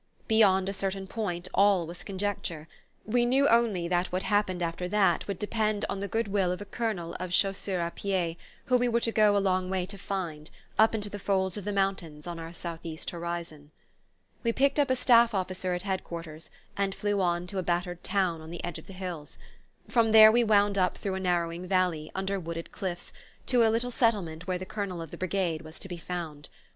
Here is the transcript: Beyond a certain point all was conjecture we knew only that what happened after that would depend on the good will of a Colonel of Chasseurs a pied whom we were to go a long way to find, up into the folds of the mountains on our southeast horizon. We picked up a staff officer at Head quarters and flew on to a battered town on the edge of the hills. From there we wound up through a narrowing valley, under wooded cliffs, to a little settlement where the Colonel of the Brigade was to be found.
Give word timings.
Beyond 0.27 0.67
a 0.67 0.73
certain 0.73 1.05
point 1.05 1.47
all 1.53 1.85
was 1.85 2.01
conjecture 2.01 2.67
we 3.05 3.23
knew 3.23 3.47
only 3.47 3.87
that 3.87 4.07
what 4.11 4.23
happened 4.23 4.63
after 4.63 4.87
that 4.87 5.27
would 5.27 5.37
depend 5.37 5.85
on 5.89 5.99
the 5.99 6.07
good 6.07 6.27
will 6.27 6.51
of 6.51 6.59
a 6.59 6.65
Colonel 6.65 7.13
of 7.19 7.29
Chasseurs 7.29 7.87
a 7.87 7.91
pied 7.91 8.35
whom 8.65 8.79
we 8.79 8.87
were 8.89 8.99
to 8.99 9.11
go 9.11 9.37
a 9.37 9.37
long 9.37 9.69
way 9.69 9.85
to 9.85 9.99
find, 9.99 10.49
up 10.79 10.95
into 10.95 11.07
the 11.07 11.19
folds 11.19 11.55
of 11.55 11.65
the 11.65 11.71
mountains 11.71 12.25
on 12.25 12.39
our 12.39 12.51
southeast 12.51 13.11
horizon. 13.11 13.69
We 14.43 14.51
picked 14.51 14.79
up 14.79 14.89
a 14.89 14.95
staff 14.95 15.35
officer 15.35 15.75
at 15.75 15.83
Head 15.83 16.03
quarters 16.03 16.49
and 16.75 16.95
flew 16.95 17.21
on 17.21 17.45
to 17.45 17.59
a 17.59 17.63
battered 17.63 18.03
town 18.03 18.41
on 18.41 18.49
the 18.49 18.63
edge 18.63 18.79
of 18.79 18.87
the 18.87 18.93
hills. 18.93 19.37
From 19.87 20.13
there 20.13 20.31
we 20.31 20.43
wound 20.43 20.79
up 20.79 20.97
through 20.97 21.13
a 21.13 21.19
narrowing 21.19 21.67
valley, 21.67 22.09
under 22.15 22.39
wooded 22.39 22.71
cliffs, 22.71 23.13
to 23.45 23.63
a 23.63 23.69
little 23.69 23.91
settlement 23.91 24.47
where 24.47 24.57
the 24.57 24.65
Colonel 24.65 24.99
of 24.99 25.11
the 25.11 25.15
Brigade 25.17 25.61
was 25.61 25.77
to 25.77 25.87
be 25.87 25.97
found. 25.97 26.49